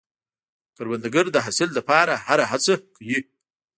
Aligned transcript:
کروندګر 0.75 1.25
د 1.31 1.37
حاصل 1.45 1.69
لپاره 1.77 2.13
هره 2.27 2.45
هڅه 2.51 2.73
کوي 2.95 3.19